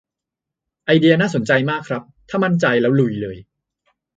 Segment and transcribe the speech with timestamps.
[0.85, 3.37] ไอเดียน่าสนใจมากครับ ถ้ามั่นใจแล้วลุยเลย